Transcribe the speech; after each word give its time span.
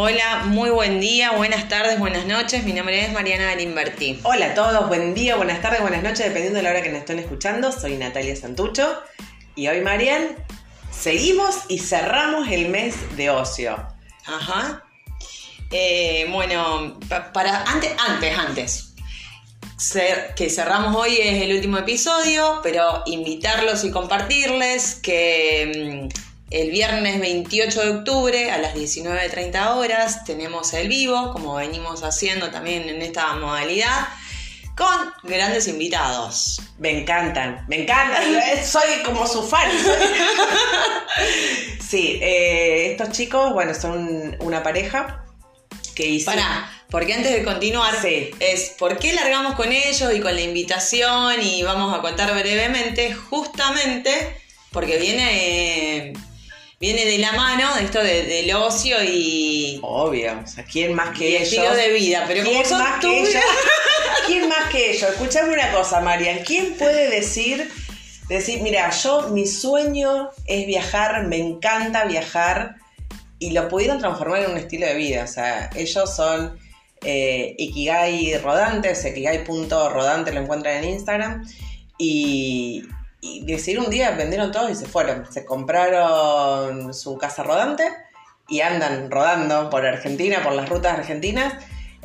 Hola, 0.00 0.42
muy 0.44 0.70
buen 0.70 1.00
día, 1.00 1.32
buenas 1.32 1.68
tardes, 1.68 1.98
buenas 1.98 2.24
noches. 2.24 2.62
Mi 2.62 2.72
nombre 2.72 3.04
es 3.04 3.12
Mariana 3.12 3.46
Galimberti. 3.46 4.20
Hola 4.22 4.46
a 4.46 4.54
todos, 4.54 4.86
buen 4.86 5.12
día, 5.12 5.34
buenas 5.34 5.60
tardes, 5.60 5.80
buenas 5.80 6.04
noches, 6.04 6.20
dependiendo 6.20 6.58
de 6.58 6.62
la 6.62 6.70
hora 6.70 6.82
que 6.82 6.90
nos 6.90 7.00
estén 7.00 7.18
escuchando. 7.18 7.72
Soy 7.72 7.96
Natalia 7.96 8.36
Santucho 8.36 8.88
y 9.56 9.66
hoy, 9.66 9.80
Marian, 9.80 10.36
seguimos 10.92 11.56
y 11.66 11.80
cerramos 11.80 12.46
el 12.48 12.68
mes 12.68 12.94
de 13.16 13.30
ocio. 13.30 13.76
Ajá. 14.24 14.84
Eh, 15.72 16.28
bueno, 16.30 17.00
pa- 17.08 17.32
para 17.32 17.64
antes, 17.64 17.90
antes, 17.98 18.38
antes. 18.38 18.84
Que 20.36 20.48
cerramos 20.48 20.94
hoy 20.94 21.16
es 21.20 21.42
el 21.42 21.56
último 21.56 21.76
episodio, 21.78 22.60
pero 22.62 23.02
invitarlos 23.06 23.82
y 23.82 23.90
compartirles 23.90 24.94
que 24.96 26.08
mm, 26.12 26.27
el 26.50 26.70
viernes 26.70 27.20
28 27.20 27.80
de 27.82 27.90
octubre 27.90 28.50
a 28.50 28.58
las 28.58 28.74
19.30 28.74 29.76
horas 29.76 30.24
tenemos 30.24 30.72
el 30.72 30.88
vivo, 30.88 31.32
como 31.32 31.56
venimos 31.56 32.02
haciendo 32.02 32.50
también 32.50 32.88
en 32.88 33.02
esta 33.02 33.34
modalidad, 33.34 34.08
con 34.74 35.12
grandes 35.24 35.68
invitados. 35.68 36.60
Me 36.78 37.00
encantan, 37.00 37.66
me 37.68 37.82
encantan. 37.82 38.22
Soy 38.64 39.02
como 39.04 39.26
su 39.26 39.42
fan. 39.42 39.70
sí, 41.86 42.18
eh, 42.22 42.92
estos 42.92 43.10
chicos, 43.10 43.52
bueno, 43.52 43.74
son 43.74 44.36
una 44.40 44.62
pareja 44.62 45.24
que 45.94 46.06
hizo. 46.06 46.30
Pará, 46.30 46.70
porque 46.90 47.12
antes 47.12 47.32
de 47.32 47.44
continuar, 47.44 47.94
Sí. 48.00 48.30
es 48.40 48.74
por 48.78 48.98
qué 48.98 49.12
largamos 49.12 49.54
con 49.54 49.70
ellos 49.72 50.14
y 50.14 50.20
con 50.20 50.34
la 50.34 50.40
invitación 50.40 51.42
y 51.42 51.62
vamos 51.62 51.94
a 51.94 52.00
contar 52.00 52.32
brevemente, 52.32 53.12
justamente 53.12 54.38
porque 54.70 54.98
viene, 54.98 55.77
viene 56.80 57.04
de 57.04 57.18
la 57.18 57.32
mano 57.32 57.74
de 57.76 57.84
esto 57.84 58.02
de- 58.02 58.22
del 58.24 58.54
ocio 58.54 58.96
y, 59.02 59.78
Obvio, 59.82 60.40
o 60.44 60.46
sea, 60.46 60.64
¿quién 60.64 60.94
más 60.94 61.14
y 61.16 61.18
que 61.18 61.28
ellos? 61.36 61.42
estilo 61.52 61.74
de 61.74 61.88
vida. 61.92 62.24
Pero 62.28 62.44
como 62.44 62.54
¿Quién 62.56 62.66
son 62.68 62.78
más 62.82 63.00
tú- 63.00 63.08
que 63.10 63.20
ellos? 63.20 63.42
¿Quién 64.26 64.48
más 64.48 64.70
que 64.70 64.90
ellos? 64.92 65.10
Escuchame 65.10 65.52
una 65.54 65.72
cosa, 65.72 66.00
Marian. 66.00 66.40
¿Quién 66.44 66.74
puede 66.74 67.08
decir, 67.10 67.68
decir, 68.28 68.60
mira, 68.62 68.90
yo 68.90 69.28
mi 69.30 69.46
sueño 69.46 70.30
es 70.46 70.66
viajar, 70.66 71.26
me 71.26 71.36
encanta 71.38 72.04
viajar 72.04 72.76
y 73.38 73.50
lo 73.50 73.68
pudieron 73.68 73.98
transformar 73.98 74.42
en 74.44 74.50
un 74.52 74.56
estilo 74.58 74.86
de 74.86 74.94
vida? 74.94 75.24
O 75.24 75.28
sea, 75.28 75.70
ellos 75.74 76.14
son 76.14 76.58
eh, 77.04 77.54
Ikigai 77.58 78.36
rodantes, 78.38 79.04
ikigai.rodante 79.04 80.32
lo 80.32 80.40
encuentran 80.40 80.82
en 80.84 80.90
Instagram 80.90 81.44
y, 81.96 82.84
y 83.36 83.44
decidieron 83.44 83.86
un 83.86 83.90
día, 83.90 84.10
vendieron 84.12 84.52
todo 84.52 84.68
y 84.68 84.74
se 84.74 84.86
fueron. 84.86 85.30
Se 85.30 85.44
compraron 85.44 86.94
su 86.94 87.16
casa 87.18 87.42
rodante 87.42 87.88
y 88.48 88.60
andan 88.60 89.10
rodando 89.10 89.68
por 89.70 89.86
Argentina, 89.86 90.42
por 90.42 90.54
las 90.54 90.68
rutas 90.68 90.98
argentinas, 90.98 91.54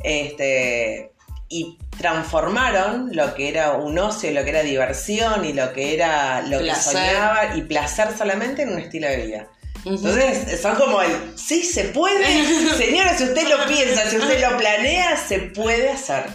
este, 0.04 1.12
y 1.48 1.78
transformaron 1.98 3.16
lo 3.16 3.34
que 3.36 3.48
era 3.48 3.74
un 3.74 3.98
ocio, 3.98 4.32
lo 4.32 4.44
que 4.44 4.50
era 4.50 4.64
diversión 4.64 5.46
y 5.46 5.54
lo 5.54 5.72
que 5.74 5.94
era 5.94 6.42
lo 6.42 6.60
Placer. 6.60 6.94
que 6.94 7.00
soñaba 7.00 7.56
y 7.56 7.62
placer 7.62 8.10
solamente 8.18 8.64
en 8.64 8.74
un 8.74 8.80
estilo 8.80 9.08
de 9.08 9.18
vida. 9.18 9.48
Entonces 9.86 10.62
son 10.62 10.76
como 10.76 11.02
el, 11.02 11.12
sí, 11.38 11.64
se 11.64 11.86
puede, 11.86 12.26
señora, 12.78 13.18
si 13.18 13.26
usted 13.26 13.48
lo 13.50 13.66
piensa, 13.68 14.10
si 14.10 14.18
usted 14.18 14.42
lo 14.42 14.58
planea, 14.58 15.18
se 15.18 15.40
puede 15.40 15.90
hacer. 15.92 16.26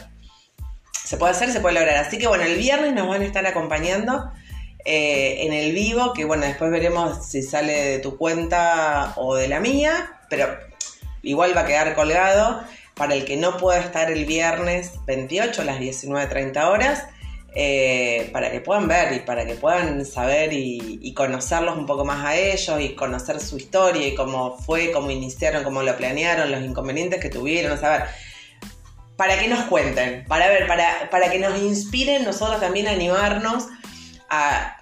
Se 1.05 1.17
puede 1.17 1.33
hacer, 1.33 1.51
se 1.51 1.61
puede 1.61 1.75
lograr. 1.75 1.97
Así 1.97 2.19
que 2.19 2.27
bueno, 2.27 2.45
el 2.45 2.59
viernes 2.59 2.93
nos 2.95 3.09
van 3.09 3.23
a 3.23 3.25
estar 3.25 3.47
acompañando 3.47 4.31
eh, 4.91 5.45
en 5.45 5.53
el 5.53 5.73
vivo, 5.73 6.15
que 6.15 6.25
bueno, 6.25 6.47
después 6.47 6.71
veremos 6.71 7.27
si 7.27 7.43
sale 7.43 7.75
de 7.75 7.99
tu 7.99 8.17
cuenta 8.17 9.13
o 9.17 9.35
de 9.35 9.47
la 9.47 9.61
mía, 9.61 10.19
pero 10.31 10.49
igual 11.21 11.55
va 11.55 11.61
a 11.61 11.67
quedar 11.67 11.95
colgado 11.95 12.63
para 12.95 13.13
el 13.13 13.27
que 13.27 13.37
no 13.37 13.59
pueda 13.59 13.81
estar 13.81 14.11
el 14.11 14.25
viernes 14.25 14.93
28 15.07 15.61
a 15.61 15.65
las 15.67 15.79
19.30 15.79 16.65
horas. 16.65 17.05
eh, 17.55 18.31
para 18.33 18.51
que 18.51 18.61
puedan 18.61 18.89
ver 18.89 19.13
y 19.13 19.19
para 19.21 19.45
que 19.45 19.57
puedan 19.57 20.07
saber 20.07 20.55
y, 20.55 21.13
conocerlos 21.15 21.77
un 21.77 21.85
poco 21.85 22.07
más 22.07 22.25
a 22.25 22.37
ellos 22.37 22.81
y 22.81 22.95
conocer 22.95 23.41
su 23.41 23.59
historia 23.59 24.07
y 24.07 24.15
cómo 24.15 24.57
fue, 24.57 24.91
cómo 24.91 25.11
iniciaron, 25.11 25.65
cómo 25.65 25.83
lo 25.83 25.97
planearon, 25.99 26.51
los 26.51 26.63
inconvenientes 26.63 27.21
que 27.21 27.29
tuvieron, 27.29 27.73
a 27.73 27.77
saber, 27.77 28.05
para 29.17 29.39
que 29.39 29.49
nos 29.49 29.65
cuenten, 29.65 30.25
para 30.27 30.49
ver, 30.49 30.67
para, 30.67 31.11
para 31.11 31.31
que 31.31 31.39
nos 31.41 31.59
inspiren 31.59 32.25
nosotros 32.25 32.59
también 32.59 32.87
a 32.87 32.93
animarnos 32.93 33.67
a... 34.31 34.78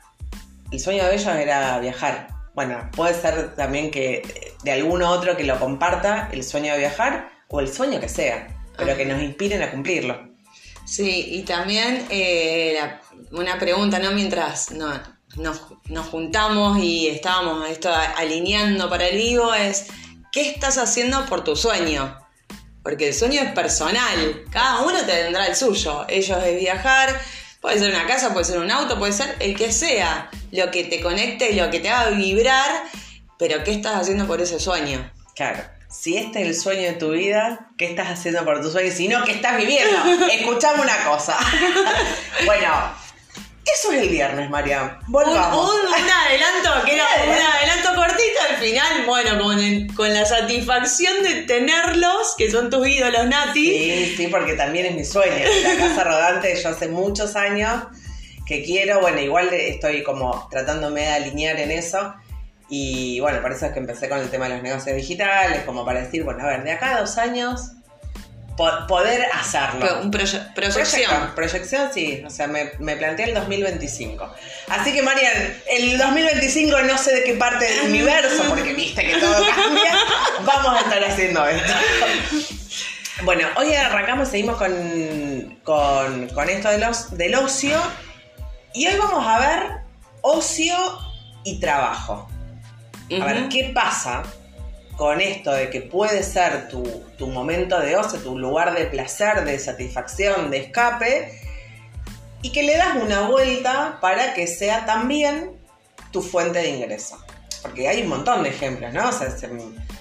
El 0.70 0.80
sueño 0.80 1.04
de 1.04 1.14
ellos 1.14 1.34
era 1.34 1.78
viajar. 1.78 2.28
Bueno, 2.54 2.90
puede 2.94 3.14
ser 3.14 3.54
también 3.54 3.90
que 3.90 4.16
eh, 4.16 4.52
de 4.64 4.72
alguno 4.72 5.10
otro 5.10 5.36
que 5.36 5.44
lo 5.44 5.58
comparta 5.58 6.28
el 6.32 6.42
sueño 6.42 6.72
de 6.72 6.78
viajar 6.80 7.28
o 7.48 7.60
el 7.60 7.72
sueño 7.72 8.00
que 8.00 8.08
sea, 8.08 8.48
pero 8.76 8.96
que 8.96 9.04
nos 9.06 9.22
inspiren 9.22 9.62
a 9.62 9.70
cumplirlo. 9.70 10.28
Sí, 10.84 11.26
y 11.32 11.42
también 11.42 12.06
eh, 12.10 12.76
la- 12.80 13.00
una 13.32 13.58
pregunta, 13.58 13.98
¿no? 13.98 14.10
Mientras 14.12 14.70
no- 14.70 15.00
nos, 15.36 15.62
nos 15.88 16.06
juntamos 16.06 16.78
y 16.78 17.08
estábamos 17.08 17.68
esto 17.68 17.90
alineando 18.16 18.88
para 18.88 19.06
el 19.08 19.16
vivo 19.16 19.52
es, 19.52 19.86
¿qué 20.32 20.48
estás 20.50 20.78
haciendo 20.78 21.26
por 21.26 21.44
tu 21.44 21.56
sueño? 21.56 22.18
Porque 22.82 23.08
el 23.08 23.14
sueño 23.14 23.42
es 23.42 23.52
personal, 23.52 24.44
cada 24.50 24.80
uno 24.82 24.98
tendrá 25.04 25.46
el 25.46 25.56
suyo. 25.56 26.06
Ellos 26.08 26.38
es 26.44 26.56
viajar, 26.60 27.20
puede 27.66 27.80
ser 27.80 27.90
una 27.90 28.06
casa, 28.06 28.32
puede 28.32 28.44
ser 28.44 28.60
un 28.60 28.70
auto, 28.70 28.96
puede 28.96 29.12
ser 29.12 29.34
el 29.40 29.56
que 29.56 29.72
sea, 29.72 30.30
lo 30.52 30.70
que 30.70 30.84
te 30.84 31.00
conecte, 31.00 31.52
lo 31.52 31.68
que 31.68 31.80
te 31.80 31.90
haga 31.90 32.10
vibrar, 32.10 32.84
pero 33.40 33.64
¿qué 33.64 33.72
estás 33.72 33.96
haciendo 33.96 34.24
por 34.24 34.40
ese 34.40 34.60
sueño? 34.60 35.10
Claro. 35.34 35.64
Si 35.90 36.16
este 36.16 36.42
es 36.42 36.46
el 36.46 36.54
sueño 36.54 36.82
de 36.82 36.92
tu 36.92 37.10
vida, 37.10 37.70
¿qué 37.76 37.86
estás 37.86 38.06
haciendo 38.06 38.44
por 38.44 38.62
tu 38.62 38.70
sueño? 38.70 38.92
Si 38.92 39.08
no, 39.08 39.24
¿qué 39.24 39.32
estás 39.32 39.56
viviendo? 39.56 39.98
Escuchame 40.32 40.80
una 40.80 40.96
cosa. 41.06 41.36
bueno, 42.46 42.68
eso 43.74 43.92
es 43.92 44.02
el 44.02 44.08
viernes, 44.08 44.48
María. 44.50 44.98
Un, 45.06 45.12
Volvamos. 45.12 45.70
un- 45.70 45.86
un 45.88 46.10
adelanto, 46.10 46.84
que 46.86 46.94
era 46.94 47.04
un 47.26 47.32
adelanto 47.32 47.94
cortito 47.94 48.38
al 48.50 48.56
final, 48.56 49.04
bueno, 49.06 49.42
con, 49.42 49.58
el- 49.58 49.92
con 49.94 50.12
la 50.12 50.24
satisfacción 50.24 51.22
de 51.22 51.42
tenerlos, 51.42 52.34
que 52.38 52.50
son 52.50 52.70
tus 52.70 52.86
ídolos, 52.86 53.26
Nati. 53.26 53.64
Sí, 53.64 54.14
sí, 54.16 54.26
porque 54.28 54.54
también 54.54 54.86
es 54.86 54.94
mi 54.94 55.04
sueño. 55.04 55.44
La 55.62 55.76
casa 55.88 56.04
rodante, 56.04 56.54
yo 56.60 56.68
hace 56.68 56.88
muchos 56.88 57.34
años 57.36 57.84
que 58.46 58.62
quiero, 58.62 59.00
bueno, 59.00 59.20
igual 59.20 59.52
estoy 59.52 60.02
como 60.04 60.48
tratándome 60.50 61.02
de 61.02 61.08
alinear 61.08 61.58
en 61.58 61.72
eso. 61.72 62.14
Y 62.68 63.20
bueno, 63.20 63.40
por 63.42 63.52
eso 63.52 63.66
es 63.66 63.72
que 63.72 63.78
empecé 63.78 64.08
con 64.08 64.18
el 64.20 64.28
tema 64.30 64.48
de 64.48 64.54
los 64.54 64.62
negocios 64.62 64.96
digitales, 64.96 65.62
como 65.64 65.84
para 65.84 66.02
decir, 66.02 66.24
bueno, 66.24 66.42
a 66.44 66.46
ver, 66.48 66.64
de 66.64 66.72
acá 66.72 66.96
a 66.96 67.00
dos 67.00 67.16
años, 67.18 67.72
po- 68.56 68.86
poder 68.86 69.26
hacerlo. 69.32 70.00
Un 70.02 70.10
proye- 70.10 70.52
proyección. 70.54 70.84
Proyección, 70.84 71.34
proyección 71.34 71.90
sí, 71.92 72.22
o 72.26 72.30
sea, 72.30 72.46
me, 72.46 72.72
me 72.78 72.96
planteé 72.96 73.26
el 73.26 73.34
2025. 73.34 74.32
Así 74.68 74.92
que, 74.92 75.02
Marian, 75.02 75.54
el 75.68 75.98
2025 75.98 76.82
no 76.82 76.98
sé 76.98 77.14
de 77.14 77.24
qué 77.24 77.34
parte 77.34 77.64
del 77.64 77.86
universo, 77.90 78.44
porque 78.48 78.72
viste 78.74 79.04
que 79.06 79.16
todo 79.18 79.34
cambia, 79.54 79.94
vamos 80.44 80.74
a 80.76 80.80
estar 80.80 81.04
haciendo 81.04 81.46
esto. 81.46 81.72
Bueno, 83.22 83.48
hoy 83.56 83.72
arrancamos, 83.74 84.28
seguimos 84.28 84.56
con, 84.56 85.58
con, 85.64 86.28
con 86.28 86.50
esto 86.50 86.68
de 86.68 86.78
los, 86.78 87.16
del 87.16 87.34
ocio, 87.34 87.80
y 88.74 88.86
hoy 88.86 88.96
vamos 88.98 89.26
a 89.26 89.38
ver 89.38 89.62
ocio 90.20 90.76
y 91.44 91.58
trabajo. 91.60 92.28
A 93.20 93.24
ver. 93.24 93.48
¿qué 93.48 93.70
pasa 93.72 94.22
con 94.96 95.20
esto 95.20 95.52
de 95.52 95.70
que 95.70 95.82
puede 95.82 96.22
ser 96.22 96.68
tu, 96.68 96.82
tu 97.18 97.28
momento 97.28 97.78
de 97.80 97.96
ocio, 97.96 98.18
tu 98.20 98.38
lugar 98.38 98.74
de 98.74 98.86
placer, 98.86 99.44
de 99.44 99.58
satisfacción, 99.58 100.50
de 100.50 100.58
escape, 100.58 101.40
y 102.42 102.50
que 102.50 102.62
le 102.62 102.76
das 102.76 102.96
una 103.02 103.28
vuelta 103.28 103.98
para 104.00 104.34
que 104.34 104.46
sea 104.46 104.86
también 104.86 105.52
tu 106.12 106.22
fuente 106.22 106.60
de 106.60 106.68
ingreso? 106.68 107.18
Porque 107.62 107.88
hay 107.88 108.02
un 108.02 108.08
montón 108.08 108.42
de 108.42 108.50
ejemplos, 108.50 108.92
¿no? 108.92 109.08
O 109.08 109.12
sea, 109.12 109.30
se, 109.30 109.48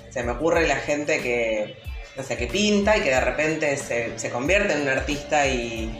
se 0.10 0.24
me 0.24 0.32
ocurre 0.32 0.68
la 0.68 0.78
gente 0.78 1.22
que, 1.22 1.76
no 2.16 2.24
que 2.24 2.48
pinta 2.48 2.98
y 2.98 3.02
que 3.02 3.10
de 3.10 3.22
repente 3.22 3.76
se, 3.78 4.18
se 4.18 4.30
convierte 4.30 4.74
en 4.74 4.84
un 4.84 4.90
artista 4.90 5.48
y, 5.48 5.92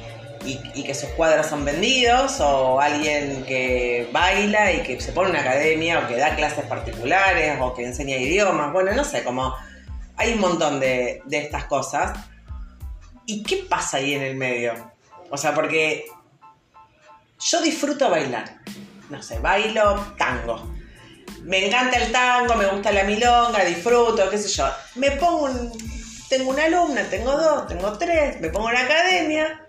y- 0.46 0.62
y 0.76 0.84
que 0.84 0.94
sus 0.94 1.10
cuadros 1.10 1.48
son 1.48 1.66
vendidos, 1.66 2.40
o 2.40 2.80
alguien 2.80 3.44
que 3.46 4.08
baila 4.12 4.72
y 4.74 4.84
que 4.84 5.00
se 5.02 5.12
pone 5.12 5.30
una 5.32 5.42
academia, 5.42 6.00
o 6.00 6.08
que 6.08 6.18
da 6.18 6.36
clases 6.36 6.66
particulares, 6.66 7.58
o 7.62 7.74
que 7.74 7.86
enseña 7.86 8.18
idiomas, 8.18 8.72
bueno, 8.72 8.94
no 8.94 9.04
sé, 9.04 9.24
como 9.24 9.56
hay 10.18 10.34
un 10.34 10.40
montón 10.40 10.80
de, 10.80 11.22
de 11.26 11.38
estas 11.40 11.66
cosas. 11.66 12.18
¿Y 13.26 13.44
qué 13.44 13.66
pasa 13.70 13.98
ahí 13.98 14.14
en 14.14 14.22
el 14.22 14.36
medio? 14.36 14.74
O 15.32 15.38
sea, 15.38 15.54
porque 15.54 16.06
yo 17.40 17.62
disfruto 17.62 18.10
bailar, 18.10 18.60
no 19.10 19.22
sé, 19.22 19.40
bailo 19.40 19.96
tango. 20.18 20.72
Me 21.44 21.66
encanta 21.68 21.98
el 21.98 22.12
tango, 22.12 22.56
me 22.56 22.66
gusta 22.68 22.92
la 22.92 23.04
milonga, 23.04 23.64
disfruto, 23.66 24.30
qué 24.30 24.38
sé 24.38 24.50
yo. 24.50 24.68
Me 24.96 25.12
pongo 25.12 25.46
un... 25.46 25.96
Tengo 26.28 26.50
una 26.50 26.66
alumna, 26.66 27.04
tengo 27.04 27.32
dos, 27.34 27.68
tengo 27.68 27.96
tres, 28.00 28.42
me 28.42 28.50
pongo 28.50 28.70
en 28.70 28.76
la 28.76 28.82
academia, 28.82 29.65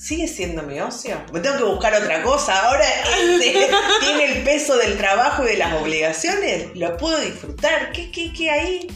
¿Sigue 0.00 0.26
siendo 0.28 0.62
mi 0.62 0.80
ocio? 0.80 1.20
¿Me 1.32 1.40
tengo 1.40 1.58
que 1.58 1.64
buscar 1.64 1.94
otra 1.94 2.22
cosa? 2.22 2.58
Ahora 2.68 2.84
este, 3.20 3.68
tiene 4.00 4.24
el 4.32 4.42
peso 4.44 4.78
del 4.78 4.96
trabajo 4.96 5.44
y 5.44 5.48
de 5.48 5.56
las 5.58 5.74
obligaciones. 5.74 6.68
¿Lo 6.74 6.96
puedo 6.96 7.20
disfrutar? 7.20 7.92
¿Qué, 7.92 8.10
qué, 8.10 8.32
qué 8.32 8.50
ahí? 8.50 8.86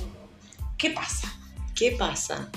¿Qué 0.78 0.90
pasa? 0.90 1.30
¿Qué 1.76 1.90
pasa? 1.92 2.50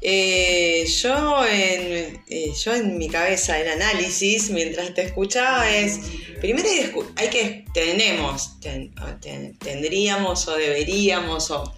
Eh, 0.00 0.86
yo, 1.02 1.44
en, 1.44 2.22
eh, 2.28 2.52
yo 2.64 2.74
en 2.74 2.96
mi 2.96 3.08
cabeza, 3.08 3.58
el 3.58 3.68
análisis, 3.68 4.48
mientras 4.50 4.94
te 4.94 5.02
escuchaba, 5.02 5.68
es, 5.68 5.98
primero 6.40 6.68
hay, 6.68 6.92
hay 7.16 7.28
que, 7.28 7.64
tenemos, 7.74 8.60
ten- 8.60 8.94
o 9.02 9.06
ten- 9.20 9.58
tendríamos 9.58 10.46
o 10.48 10.56
deberíamos, 10.56 11.50
o 11.50 11.74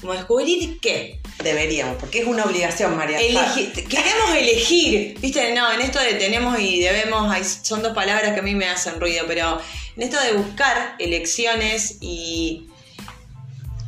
como 0.00 0.12
descubrir 0.14 0.78
qué. 0.80 1.20
Deberíamos, 1.42 1.96
porque 1.98 2.20
es 2.20 2.26
una 2.26 2.44
obligación, 2.44 2.96
María. 2.96 3.18
Elegi- 3.20 3.72
queremos 3.88 4.30
elegir, 4.36 5.18
viste, 5.20 5.54
no, 5.54 5.72
en 5.72 5.80
esto 5.80 5.98
de 6.00 6.14
tenemos 6.14 6.58
y 6.60 6.80
debemos, 6.80 7.32
hay- 7.32 7.44
son 7.44 7.82
dos 7.82 7.94
palabras 7.94 8.32
que 8.34 8.40
a 8.40 8.42
mí 8.42 8.54
me 8.54 8.66
hacen 8.68 9.00
ruido, 9.00 9.24
pero 9.26 9.60
en 9.96 10.02
esto 10.02 10.20
de 10.20 10.32
buscar 10.34 10.96
elecciones 10.98 11.96
y 12.00 12.66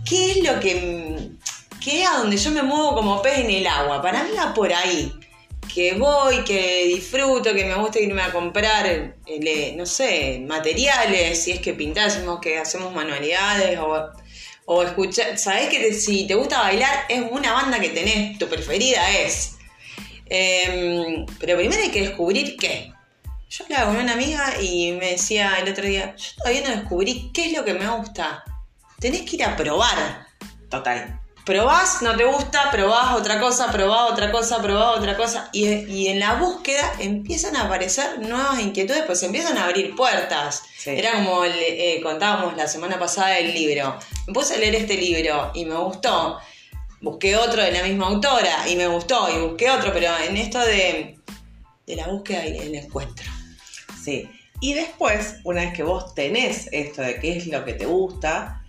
qué 0.08 0.32
es 0.32 0.36
lo 0.44 0.60
que, 0.60 1.28
qué 1.82 2.02
es 2.02 2.08
a 2.08 2.18
donde 2.18 2.36
yo 2.36 2.50
me 2.50 2.62
muevo 2.62 2.94
como 2.94 3.20
pez 3.22 3.38
en 3.40 3.50
el 3.50 3.66
agua, 3.66 4.00
para 4.02 4.22
mí 4.24 4.30
va 4.36 4.54
por 4.54 4.72
ahí, 4.72 5.12
que 5.72 5.94
voy, 5.94 6.42
que 6.44 6.86
disfruto, 6.86 7.54
que 7.54 7.64
me 7.64 7.74
gusta 7.76 8.00
irme 8.00 8.22
a 8.22 8.32
comprar, 8.32 8.86
eh, 9.26 9.74
no 9.76 9.86
sé, 9.86 10.42
materiales, 10.46 11.42
si 11.42 11.52
es 11.52 11.60
que 11.60 11.72
pintásemos, 11.74 12.40
que 12.40 12.58
hacemos 12.58 12.94
manualidades 12.94 13.78
o... 13.78 14.10
O 14.64 14.82
escuchar, 14.82 15.38
sabés 15.38 15.68
que 15.68 15.92
si 15.92 16.26
te 16.26 16.34
gusta 16.34 16.60
bailar, 16.60 17.06
es 17.08 17.22
una 17.30 17.52
banda 17.52 17.80
que 17.80 17.90
tenés, 17.90 18.38
tu 18.38 18.48
preferida 18.48 19.10
es. 19.10 19.56
Em, 20.26 21.26
pero 21.38 21.58
primero 21.58 21.82
hay 21.82 21.90
que 21.90 22.02
descubrir 22.02 22.56
qué. 22.56 22.92
Yo 23.50 23.64
hablaba 23.64 23.92
con 23.92 24.02
una 24.02 24.14
amiga 24.14 24.54
y 24.62 24.92
me 24.92 25.10
decía 25.10 25.56
el 25.58 25.70
otro 25.70 25.84
día, 25.84 26.14
yo 26.16 26.36
todavía 26.38 26.62
no 26.62 26.76
descubrí 26.76 27.30
qué 27.34 27.46
es 27.46 27.52
lo 27.52 27.64
que 27.64 27.74
me 27.74 27.88
gusta. 27.88 28.44
Tenés 28.98 29.22
que 29.22 29.36
ir 29.36 29.44
a 29.44 29.56
probar. 29.56 30.26
Total. 30.70 31.21
Probás, 31.44 32.02
no 32.02 32.16
te 32.16 32.24
gusta, 32.24 32.70
probás 32.70 33.16
otra 33.16 33.40
cosa, 33.40 33.72
probás 33.72 34.12
otra 34.12 34.30
cosa, 34.30 34.62
probás 34.62 34.98
otra 34.98 35.16
cosa. 35.16 35.48
Y, 35.52 35.66
y 35.66 36.06
en 36.06 36.20
la 36.20 36.34
búsqueda 36.34 36.92
empiezan 37.00 37.56
a 37.56 37.64
aparecer 37.64 38.20
nuevas 38.20 38.60
inquietudes, 38.60 39.02
pues 39.06 39.24
empiezan 39.24 39.58
a 39.58 39.64
abrir 39.64 39.96
puertas. 39.96 40.62
Sí. 40.78 40.90
Era 40.90 41.14
como 41.14 41.42
el, 41.44 41.54
eh, 41.56 42.00
contábamos 42.00 42.56
la 42.56 42.68
semana 42.68 42.96
pasada 42.96 43.38
el 43.38 43.52
libro. 43.52 43.98
Me 44.28 44.32
puse 44.32 44.54
a 44.54 44.58
leer 44.58 44.76
este 44.76 44.96
libro 44.96 45.50
y 45.52 45.64
me 45.64 45.74
gustó. 45.76 46.38
Busqué 47.00 47.34
otro 47.34 47.60
de 47.60 47.72
la 47.72 47.82
misma 47.82 48.06
autora 48.06 48.68
y 48.68 48.76
me 48.76 48.86
gustó. 48.86 49.28
Y 49.28 49.40
busqué 49.40 49.68
otro, 49.68 49.92
pero 49.92 50.16
en 50.18 50.36
esto 50.36 50.60
de, 50.60 51.18
de 51.88 51.96
la 51.96 52.06
búsqueda 52.06 52.46
y 52.46 52.56
el 52.58 52.74
encuentro. 52.76 53.28
Sí. 54.00 54.30
Y 54.60 54.74
después, 54.74 55.38
una 55.42 55.62
vez 55.62 55.74
que 55.74 55.82
vos 55.82 56.14
tenés 56.14 56.68
esto 56.70 57.02
de 57.02 57.18
qué 57.18 57.36
es 57.36 57.48
lo 57.48 57.64
que 57.64 57.72
te 57.72 57.86
gusta, 57.86 58.61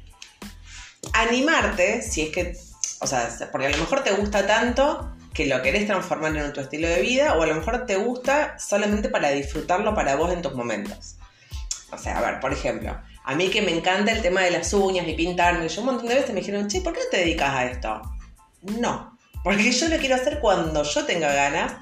animarte, 1.11 2.01
si 2.01 2.21
es 2.21 2.29
que, 2.29 2.57
o 2.99 3.07
sea, 3.07 3.29
porque 3.51 3.67
a 3.67 3.69
lo 3.69 3.77
mejor 3.77 4.03
te 4.03 4.11
gusta 4.11 4.47
tanto 4.47 5.13
que 5.33 5.47
lo 5.47 5.61
querés 5.61 5.87
transformar 5.87 6.35
en 6.37 6.53
tu 6.53 6.61
estilo 6.61 6.87
de 6.87 7.01
vida, 7.01 7.35
o 7.35 7.41
a 7.41 7.47
lo 7.47 7.55
mejor 7.55 7.85
te 7.85 7.97
gusta 7.97 8.57
solamente 8.59 9.09
para 9.09 9.31
disfrutarlo 9.31 9.95
para 9.95 10.15
vos 10.15 10.31
en 10.31 10.41
tus 10.41 10.53
momentos. 10.53 11.15
O 11.91 11.97
sea, 11.97 12.17
a 12.17 12.21
ver, 12.21 12.39
por 12.39 12.53
ejemplo, 12.53 12.97
a 13.23 13.35
mí 13.35 13.49
que 13.49 13.61
me 13.61 13.71
encanta 13.71 14.11
el 14.11 14.21
tema 14.21 14.41
de 14.41 14.51
las 14.51 14.73
uñas 14.73 15.07
y 15.07 15.13
pintarme, 15.13 15.67
yo 15.67 15.81
un 15.81 15.87
montón 15.87 16.07
de 16.07 16.15
veces 16.15 16.33
me 16.33 16.41
dijeron, 16.41 16.67
che, 16.67 16.81
¿por 16.81 16.93
qué 16.93 16.99
no 16.99 17.09
te 17.09 17.17
dedicas 17.17 17.49
a 17.53 17.65
esto? 17.65 18.01
No, 18.61 19.17
porque 19.43 19.71
yo 19.71 19.87
lo 19.89 19.97
quiero 19.97 20.15
hacer 20.15 20.39
cuando 20.39 20.83
yo 20.83 21.05
tenga 21.05 21.31
ganas. 21.33 21.73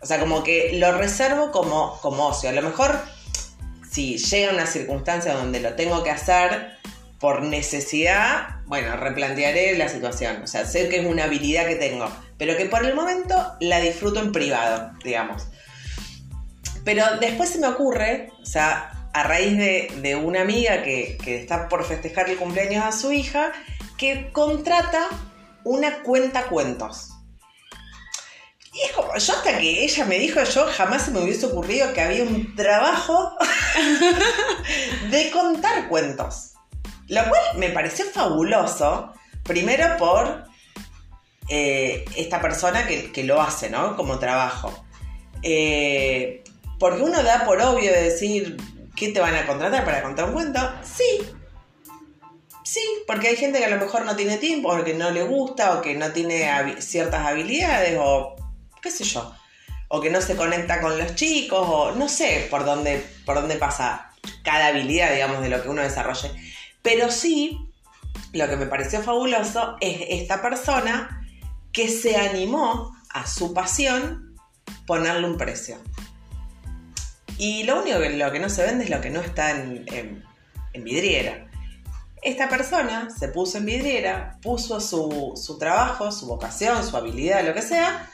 O 0.00 0.06
sea, 0.06 0.20
como 0.20 0.44
que 0.44 0.78
lo 0.78 0.96
reservo 0.96 1.50
como, 1.50 1.98
como 2.00 2.26
ocio. 2.26 2.50
A 2.50 2.52
lo 2.52 2.62
mejor, 2.62 3.00
si 3.90 4.18
llega 4.18 4.52
una 4.52 4.66
circunstancia 4.66 5.34
donde 5.34 5.60
lo 5.60 5.74
tengo 5.74 6.04
que 6.04 6.10
hacer 6.10 6.75
por 7.18 7.42
necesidad, 7.42 8.60
bueno, 8.66 8.96
replantearé 8.96 9.76
la 9.76 9.88
situación. 9.88 10.42
O 10.42 10.46
sea, 10.46 10.66
sé 10.66 10.88
que 10.88 11.00
es 11.00 11.06
una 11.06 11.24
habilidad 11.24 11.66
que 11.66 11.76
tengo, 11.76 12.10
pero 12.38 12.56
que 12.56 12.66
por 12.66 12.84
el 12.84 12.94
momento 12.94 13.54
la 13.60 13.80
disfruto 13.80 14.20
en 14.20 14.32
privado, 14.32 14.92
digamos. 15.04 15.48
Pero 16.84 17.04
después 17.20 17.50
se 17.50 17.58
me 17.58 17.68
ocurre, 17.68 18.30
o 18.40 18.46
sea, 18.46 19.10
a 19.12 19.22
raíz 19.22 19.56
de, 19.56 19.90
de 20.02 20.14
una 20.14 20.42
amiga 20.42 20.82
que, 20.82 21.18
que 21.22 21.40
está 21.40 21.68
por 21.68 21.84
festejar 21.84 22.28
el 22.28 22.36
cumpleaños 22.36 22.84
a 22.84 22.92
su 22.92 23.12
hija, 23.12 23.52
que 23.96 24.30
contrata 24.30 25.08
una 25.64 26.02
cuenta 26.02 26.44
cuentos. 26.44 27.12
Y 28.72 28.82
es 28.82 28.92
como, 28.92 29.16
yo 29.16 29.32
hasta 29.32 29.58
que 29.58 29.84
ella 29.84 30.04
me 30.04 30.18
dijo, 30.18 30.42
yo 30.42 30.66
jamás 30.70 31.06
se 31.06 31.10
me 31.10 31.20
hubiese 31.20 31.46
ocurrido 31.46 31.94
que 31.94 32.02
había 32.02 32.24
un 32.24 32.54
trabajo 32.54 33.32
de 35.10 35.30
contar 35.30 35.88
cuentos. 35.88 36.55
Lo 37.08 37.22
cual 37.28 37.40
me 37.56 37.70
pareció 37.70 38.04
fabuloso, 38.06 39.12
primero 39.44 39.96
por 39.96 40.44
eh, 41.48 42.04
esta 42.16 42.40
persona 42.40 42.86
que, 42.86 43.24
lo 43.24 43.40
hace, 43.40 43.70
¿no? 43.70 43.96
Como 43.96 44.18
trabajo. 44.18 44.84
Eh, 45.42 46.42
porque 46.78 47.02
uno 47.02 47.22
da 47.22 47.44
por 47.44 47.60
obvio 47.60 47.92
de 47.92 48.02
decir, 48.02 48.56
¿qué 48.96 49.10
te 49.10 49.20
van 49.20 49.34
a 49.34 49.46
contratar 49.46 49.84
para 49.84 50.02
contar 50.02 50.26
un 50.26 50.32
cuento? 50.32 50.60
Sí. 50.82 51.22
Sí, 52.64 52.82
porque 53.06 53.28
hay 53.28 53.36
gente 53.36 53.60
que 53.60 53.66
a 53.66 53.70
lo 53.70 53.78
mejor 53.78 54.04
no 54.04 54.16
tiene 54.16 54.38
tiempo, 54.38 54.70
o 54.70 54.82
que 54.82 54.94
no 54.94 55.10
le 55.10 55.22
gusta, 55.22 55.78
o 55.78 55.82
que 55.82 55.94
no 55.94 56.10
tiene 56.10 56.50
ciertas 56.80 57.24
habilidades, 57.24 57.96
o 58.00 58.34
qué 58.82 58.90
sé 58.90 59.04
yo. 59.04 59.32
O 59.88 60.00
que 60.00 60.10
no 60.10 60.20
se 60.20 60.34
conecta 60.34 60.80
con 60.80 60.98
los 60.98 61.14
chicos, 61.14 61.64
o 61.64 61.92
no 61.92 62.08
sé 62.08 62.48
por 62.50 62.64
dónde, 62.64 63.06
por 63.24 63.36
dónde 63.36 63.54
pasa 63.54 64.10
cada 64.42 64.66
habilidad, 64.66 65.12
digamos, 65.12 65.42
de 65.42 65.48
lo 65.48 65.62
que 65.62 65.68
uno 65.68 65.82
desarrolle. 65.82 66.32
Pero 66.86 67.10
sí, 67.10 67.58
lo 68.32 68.48
que 68.48 68.56
me 68.56 68.66
pareció 68.66 69.02
fabuloso 69.02 69.76
es 69.80 69.98
esta 70.08 70.40
persona 70.40 71.20
que 71.72 71.88
se 71.88 72.16
animó 72.16 72.96
a 73.10 73.26
su 73.26 73.52
pasión 73.52 74.38
ponerle 74.86 75.26
un 75.26 75.36
precio. 75.36 75.78
Y 77.38 77.64
lo 77.64 77.82
único 77.82 77.98
que, 77.98 78.10
lo 78.10 78.30
que 78.30 78.38
no 78.38 78.48
se 78.48 78.62
vende 78.62 78.84
es 78.84 78.90
lo 78.90 79.00
que 79.00 79.10
no 79.10 79.20
está 79.20 79.50
en, 79.50 79.84
en- 79.88 80.84
vidriera. 80.84 81.48
Esta 82.22 82.48
persona 82.48 83.08
se 83.10 83.30
puso 83.30 83.58
en 83.58 83.64
vidriera, 83.64 84.38
puso 84.40 84.80
su, 84.80 85.32
su 85.34 85.58
trabajo, 85.58 86.12
su 86.12 86.26
vocación, 86.26 86.84
su 86.88 86.96
habilidad, 86.96 87.44
lo 87.44 87.52
que 87.52 87.62
sea, 87.62 88.08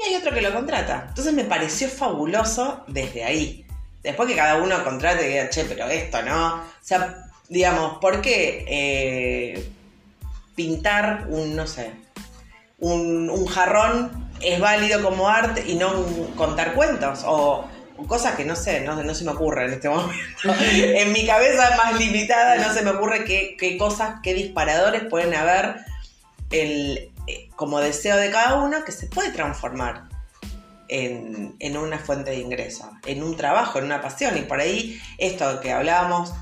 y 0.00 0.02
hay 0.02 0.16
otro 0.16 0.34
que 0.34 0.42
lo 0.42 0.52
contrata. 0.52 1.04
Entonces 1.10 1.32
me 1.32 1.44
pareció 1.44 1.88
fabuloso 1.88 2.82
desde 2.88 3.22
ahí. 3.22 3.68
Después 4.02 4.28
que 4.28 4.34
cada 4.34 4.56
uno 4.60 4.82
contrate 4.82 5.26
y 5.26 5.28
diga, 5.28 5.48
che, 5.48 5.64
pero 5.64 5.86
esto 5.86 6.22
no. 6.22 6.56
O 6.56 6.62
sea, 6.80 7.25
digamos, 7.48 7.98
¿por 7.98 8.20
qué 8.20 8.64
eh, 8.68 9.68
pintar 10.54 11.26
un, 11.28 11.54
no 11.56 11.66
sé, 11.66 11.92
un, 12.78 13.30
un 13.30 13.46
jarrón 13.46 14.30
es 14.40 14.60
válido 14.60 15.02
como 15.02 15.28
arte 15.28 15.64
y 15.66 15.74
no 15.76 15.92
un- 16.00 16.32
contar 16.34 16.74
cuentos? 16.74 17.20
O 17.26 17.66
cosas 18.08 18.34
que 18.36 18.44
no 18.44 18.56
sé, 18.56 18.80
no, 18.82 19.02
no 19.02 19.14
se 19.14 19.24
me 19.24 19.30
ocurre 19.30 19.64
en 19.66 19.72
este 19.74 19.88
momento. 19.88 20.12
en 20.72 21.12
mi 21.12 21.26
cabeza 21.26 21.76
más 21.76 21.98
limitada 21.98 22.56
no 22.56 22.72
se 22.72 22.82
me 22.82 22.90
ocurre 22.90 23.24
qué, 23.24 23.56
qué 23.58 23.78
cosas, 23.78 24.16
qué 24.22 24.34
disparadores 24.34 25.04
pueden 25.04 25.34
haber 25.34 25.76
el, 26.50 27.10
eh, 27.26 27.48
como 27.56 27.80
deseo 27.80 28.16
de 28.16 28.30
cada 28.30 28.56
uno 28.62 28.84
que 28.84 28.92
se 28.92 29.06
puede 29.06 29.30
transformar 29.30 30.04
en, 30.88 31.56
en 31.58 31.76
una 31.76 31.98
fuente 31.98 32.30
de 32.30 32.38
ingreso, 32.38 32.90
en 33.06 33.22
un 33.22 33.36
trabajo, 33.36 33.78
en 33.78 33.86
una 33.86 34.02
pasión. 34.02 34.36
Y 34.36 34.42
por 34.42 34.60
ahí 34.60 35.00
esto 35.18 35.60
que 35.60 35.72
hablábamos, 35.72 36.32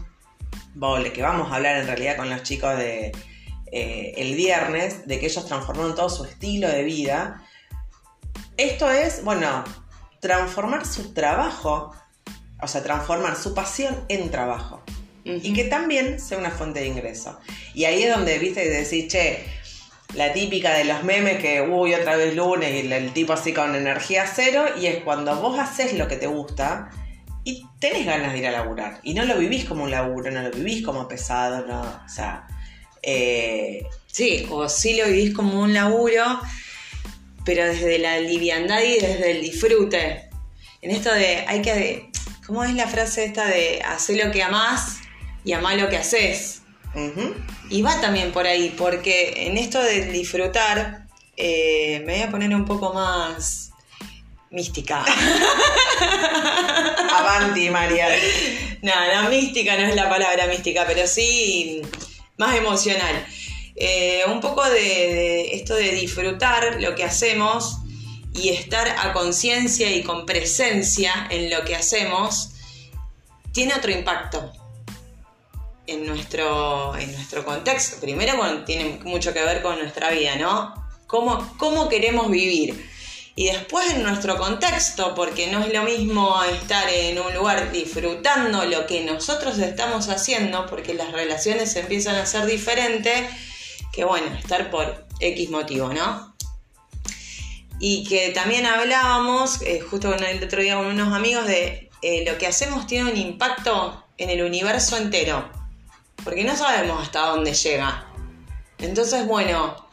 vole, 0.75 1.13
que 1.13 1.23
vamos 1.23 1.51
a 1.51 1.57
hablar 1.57 1.77
en 1.77 1.87
realidad 1.87 2.17
con 2.17 2.29
los 2.29 2.43
chicos 2.43 2.77
de 2.77 3.13
eh, 3.73 4.15
el 4.17 4.35
viernes, 4.35 5.07
de 5.07 5.19
que 5.19 5.27
ellos 5.27 5.47
transformaron 5.47 5.95
todo 5.95 6.09
su 6.09 6.25
estilo 6.25 6.69
de 6.69 6.85
vida. 6.85 7.43
Esto 8.57 8.91
es, 8.91 9.25
bueno, 9.25 9.65
transformar 10.21 10.87
su 10.87 11.13
trabajo, 11.13 11.95
o 12.61 12.69
sea, 12.69 12.83
transformar 12.83 13.37
su 13.37 13.55
pasión 13.55 14.05
en 14.09 14.31
trabajo. 14.31 14.83
Y 15.27 15.55
que 15.55 15.65
también 15.65 16.21
sea 16.21 16.37
una 16.37 16.51
fuente 16.51 16.81
de 16.81 16.87
ingreso. 16.87 17.41
Y 17.73 17.87
ahí 17.87 18.03
es 18.03 18.15
donde, 18.15 18.39
viste, 18.39 18.69
decís, 18.69 19.09
che, 19.09 19.43
la 20.13 20.35
típica 20.35 20.75
de 20.75 20.85
los 20.85 21.03
memes 21.03 21.39
que, 21.39 21.63
uy, 21.63 21.95
otra 21.95 22.17
vez 22.17 22.37
lunes 22.37 22.71
y 22.75 22.81
el, 22.81 22.93
el 22.93 23.13
tipo 23.15 23.33
así 23.33 23.55
con 23.55 23.75
energía 23.75 24.27
cero, 24.27 24.67
y 24.79 24.87
es 24.87 25.03
cuando 25.03 25.35
vos 25.41 25.59
haces 25.59 25.95
lo 25.95 26.09
que 26.09 26.17
te 26.17 26.27
gusta 26.27 26.91
y 27.45 27.67
tenés 27.79 28.07
ganas 28.07 28.33
de 28.33 28.39
ir 28.39 28.47
a 28.47 28.53
laburar. 28.53 29.01
Y 29.03 29.15
no 29.15 29.25
lo 29.25 29.39
vivís 29.39 29.65
como 29.67 29.85
un 29.85 29.91
laburo, 29.91 30.31
no 30.31 30.43
lo 30.43 30.51
vivís 30.51 30.85
como 30.85 31.07
pesado, 31.07 31.67
no, 31.67 31.81
o 31.83 32.09
sea, 32.09 32.47
eh, 33.03 33.87
Sí, 34.15 34.47
o 34.49 34.69
sí 34.69 34.97
lo 34.97 35.09
vivís 35.09 35.35
como 35.35 35.61
un 35.61 35.75
laburo, 35.75 36.23
pero 37.45 37.65
desde 37.65 37.99
la 37.99 38.21
liviandad 38.21 38.81
y 38.81 39.01
desde 39.01 39.33
el 39.33 39.41
disfrute. 39.41 40.31
En 40.83 40.93
esto 40.93 41.13
de, 41.13 41.45
hay 41.49 41.61
que, 41.63 42.11
¿cómo 42.47 42.63
es 42.63 42.73
la 42.75 42.87
frase 42.87 43.25
esta 43.25 43.45
de 43.45 43.83
hacer 43.83 44.25
lo 44.25 44.31
que 44.31 44.45
amás 44.45 44.99
y 45.45 45.53
amar 45.53 45.79
lo 45.79 45.89
que 45.89 45.97
haces? 45.97 46.63
Y 47.71 47.83
va 47.83 48.01
también 48.01 48.31
por 48.31 48.47
ahí, 48.47 48.73
porque 48.79 49.49
en 49.49 49.59
esto 49.59 49.83
de 49.83 50.13
disfrutar, 50.13 51.09
eh, 51.37 52.05
me 52.07 52.13
voy 52.13 52.23
a 52.23 52.31
poner 52.31 52.55
un 52.55 52.67
poco 52.67 52.95
más 52.95 53.64
mística. 54.55 55.05
Avanti, 57.13 57.69
María. 57.71 58.09
no, 58.83 58.93
no, 59.23 59.29
mística 59.29 59.77
no 59.77 59.87
es 59.89 59.95
la 59.95 60.09
palabra 60.09 60.47
mística, 60.47 60.85
pero 60.87 61.07
sí 61.07 61.83
más 62.39 62.57
emocional. 62.57 63.27
eh, 63.77 64.23
un 64.29 64.41
poco 64.41 64.65
de, 64.65 65.55
esto 65.57 65.75
de 65.75 65.91
disfrutar 65.91 66.81
lo 66.81 66.95
que 66.95 67.05
hacemos 67.05 67.79
y 68.33 68.51
estar 68.51 68.89
a 68.89 69.13
conciencia 69.13 69.91
y 69.91 70.03
con 70.03 70.27
presencia 70.27 71.27
en 71.31 71.51
lo 71.51 71.65
que 71.65 71.75
hacemos, 71.75 72.51
tiene 73.53 73.75
otro 73.75 73.91
impacto 73.91 74.53
en 75.87 76.07
nuestro, 76.07 76.97
en 76.97 77.13
nuestro 77.13 77.45
contexto. 77.45 78.01
Primero 78.01 78.65
tiene 78.65 79.01
mucho 79.05 79.33
que 79.33 79.43
ver 79.43 79.63
con 79.63 79.79
nuestra 79.79 80.11
vida, 80.11 80.37
¿no? 80.37 80.75
¿Cómo, 81.07 81.55
cómo 81.59 81.89
queremos 81.89 82.31
vivir? 82.31 82.94
Y 83.37 83.47
después 83.47 83.91
en 83.91 84.05
nuestro 84.05 84.39
contexto, 84.39 85.15
porque 85.15 85.49
no 85.49 85.65
es 85.65 85.73
lo 85.73 85.83
mismo 85.83 86.41
estar 86.45 86.89
en 86.89 87.19
un 87.19 87.35
lugar 87.35 87.73
disfrutando 87.73 88.65
lo 88.65 88.87
que 88.87 89.05
nosotros 89.05 89.59
estamos 89.59 90.09
haciendo, 90.09 90.67
porque 90.67 90.95
las 90.95 91.11
relaciones 91.11 91.75
empiezan 91.75 92.15
a 92.15 92.27
ser 92.27 92.47
diferentes, 92.47 93.29
que 93.93 94.05
bueno, 94.05 94.33
estar 94.37 94.71
por 94.71 95.07
X 95.19 95.51
motivo, 95.51 95.93
¿no? 95.93 96.37
Y 97.81 98.05
que 98.05 98.31
también 98.31 98.67
hablábamos, 98.67 99.63
eh, 99.63 99.81
justo 99.81 100.15
el 100.15 100.45
otro 100.45 100.63
día 100.63 100.77
con 100.77 100.87
unos 100.87 101.13
amigos, 101.13 101.47
de 101.47 101.91
eh, 102.03 102.25
lo 102.25 102.39
que 102.39 102.47
hacemos 102.47 102.87
tiene 102.87 103.11
un 103.11 103.17
impacto 103.17 104.05
en 104.17 104.31
el 104.31 104.45
universo 104.45 104.97
entero, 104.97 105.51
porque 106.23 106.45
no 106.45 106.57
sabemos 106.57 107.03
hasta 107.03 107.27
dónde 107.27 107.53
llega. 107.53 108.07
Entonces, 108.79 109.27
bueno, 109.27 109.84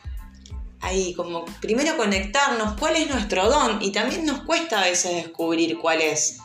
ahí 0.82 1.14
como 1.14 1.46
primero 1.62 1.96
conectarnos, 1.96 2.74
cuál 2.80 2.96
es 2.96 3.10
nuestro 3.10 3.50
don 3.50 3.82
y 3.82 3.92
también 3.92 4.26
nos 4.26 4.42
cuesta 4.42 4.82
a 4.82 4.86
veces 4.86 5.16
descubrir 5.16 5.78
cuál 5.78 6.02
es, 6.02 6.40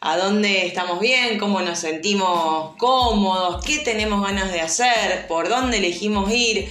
a 0.00 0.16
dónde 0.16 0.66
estamos 0.66 1.00
bien, 1.00 1.38
cómo 1.38 1.60
nos 1.62 1.78
sentimos 1.78 2.76
cómodos, 2.76 3.64
qué 3.64 3.78
tenemos 3.78 4.22
ganas 4.22 4.52
de 4.52 4.60
hacer, 4.60 5.26
por 5.28 5.48
dónde 5.48 5.78
elegimos 5.78 6.30
ir. 6.30 6.68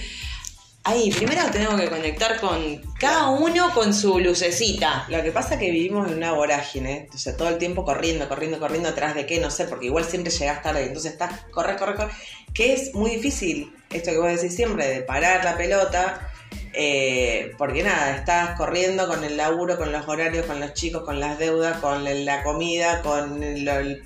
Ahí, 0.84 1.10
primero 1.10 1.42
tenemos 1.50 1.80
que 1.80 1.88
conectar 1.88 2.40
con 2.40 2.80
cada 3.00 3.30
uno 3.30 3.74
con 3.74 3.92
su 3.92 4.20
lucecita. 4.20 5.04
Lo 5.08 5.20
que 5.20 5.32
pasa 5.32 5.54
es 5.54 5.60
que 5.60 5.72
vivimos 5.72 6.06
en 6.06 6.18
una 6.18 6.32
vorágine, 6.32 7.08
o 7.12 7.36
todo 7.36 7.48
el 7.48 7.58
tiempo 7.58 7.84
corriendo, 7.84 8.28
corriendo, 8.28 8.60
corriendo 8.60 8.90
atrás 8.90 9.16
de 9.16 9.26
qué, 9.26 9.40
no 9.40 9.50
sé, 9.50 9.64
porque 9.64 9.86
igual 9.86 10.04
siempre 10.04 10.30
llegas 10.30 10.62
tarde, 10.62 10.84
entonces 10.84 11.10
estás, 11.12 11.40
corre, 11.50 11.76
corre, 11.76 11.96
corre, 11.96 12.12
que 12.54 12.72
es 12.72 12.94
muy 12.94 13.10
difícil, 13.10 13.74
esto 13.90 14.12
que 14.12 14.18
vos 14.18 14.28
decís 14.28 14.54
siempre, 14.54 14.86
de 14.86 15.00
parar 15.00 15.44
la 15.44 15.56
pelota 15.56 16.30
eh, 16.78 17.54
porque 17.56 17.82
nada, 17.82 18.14
estás 18.16 18.54
corriendo 18.58 19.08
con 19.08 19.24
el 19.24 19.38
laburo, 19.38 19.78
con 19.78 19.92
los 19.92 20.06
horarios, 20.06 20.44
con 20.44 20.60
los 20.60 20.74
chicos, 20.74 21.04
con 21.04 21.18
las 21.18 21.38
deudas, 21.38 21.78
con 21.78 22.04
la 22.04 22.42
comida, 22.42 23.00
con 23.00 23.42
el, 23.42 24.02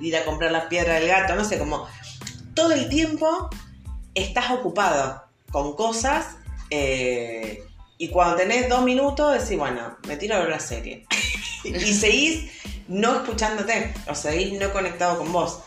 ir 0.00 0.16
a 0.16 0.24
comprar 0.24 0.50
las 0.50 0.64
piedras 0.64 0.98
del 0.98 1.08
gato, 1.08 1.36
no 1.36 1.44
sé, 1.44 1.60
como 1.60 1.86
todo 2.54 2.72
el 2.72 2.88
tiempo 2.88 3.48
estás 4.16 4.50
ocupado 4.50 5.22
con 5.52 5.76
cosas 5.76 6.38
eh, 6.70 7.62
y 7.98 8.08
cuando 8.08 8.34
tenés 8.34 8.68
dos 8.68 8.82
minutos 8.82 9.40
decís, 9.40 9.56
bueno, 9.56 9.96
me 10.08 10.16
tiro 10.16 10.34
a 10.34 10.40
ver 10.40 10.48
la 10.48 10.58
serie. 10.58 11.06
y 11.64 11.94
seguís 11.94 12.50
no 12.88 13.14
escuchándote, 13.14 13.94
o 14.08 14.16
seguís 14.16 14.58
no 14.58 14.72
conectado 14.72 15.18
con 15.18 15.30
vos. 15.30 15.60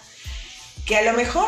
Que 0.85 0.97
a 0.97 1.01
lo 1.03 1.13
mejor 1.13 1.47